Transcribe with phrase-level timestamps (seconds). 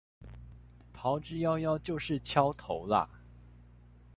[0.93, 3.07] 逃之夭夭就是蹺頭啦